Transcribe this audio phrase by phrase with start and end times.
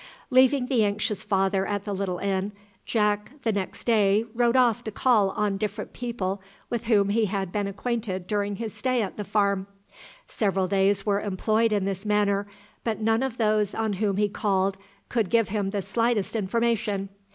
[0.31, 2.53] Leaving the anxious father at the little inn,
[2.87, 7.25] Jack the next day rode off to call on the different people with whom he
[7.25, 9.67] had been acquainted during his stay at the farm.
[10.27, 12.47] Several days were employed in this manner,
[12.83, 14.75] but none of those on whom he called
[15.07, 17.09] could give him the slightest information.